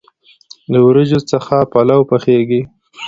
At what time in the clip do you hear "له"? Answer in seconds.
0.71-0.79